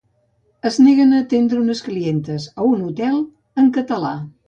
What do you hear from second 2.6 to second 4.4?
un hotel en català